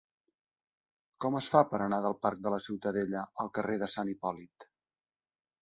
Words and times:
Com 1.25 1.37
es 1.41 1.49
fa 1.55 1.61
per 1.73 1.81
anar 1.87 1.99
del 2.07 2.17
parc 2.27 2.41
de 2.47 2.53
la 2.55 2.61
Ciutadella 2.69 3.27
al 3.45 3.55
carrer 3.59 3.79
de 3.85 3.91
Sant 3.97 4.11
Hipòlit? 4.15 4.71